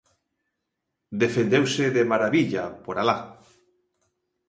[1.25, 3.17] Defendeuse de marabilla por alá.